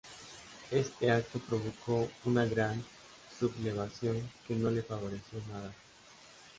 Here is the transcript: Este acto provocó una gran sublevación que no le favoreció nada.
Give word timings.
Este 0.71 1.11
acto 1.11 1.37
provocó 1.37 2.09
una 2.25 2.43
gran 2.45 2.83
sublevación 3.39 4.27
que 4.47 4.55
no 4.55 4.71
le 4.71 4.81
favoreció 4.81 5.37
nada. 5.53 5.71